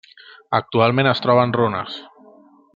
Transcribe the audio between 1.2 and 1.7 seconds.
troba en